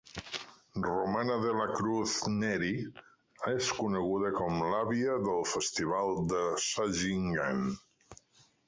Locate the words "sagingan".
6.67-7.65